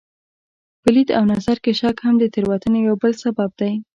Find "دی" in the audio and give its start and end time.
3.59-3.73